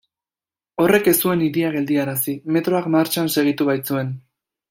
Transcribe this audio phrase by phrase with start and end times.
[0.83, 4.13] Horrek ez zuen hiria geldiarazi, metroak martxan segitu baitzuen.